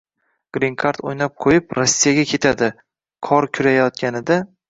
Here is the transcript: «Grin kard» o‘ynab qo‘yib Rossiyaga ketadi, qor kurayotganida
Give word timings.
«Grin 0.57 0.77
kard» 0.83 1.03
o‘ynab 1.11 1.35
qo‘yib 1.45 1.75
Rossiyaga 1.79 2.25
ketadi, 2.33 2.71
qor 3.31 3.49
kurayotganida 3.59 4.39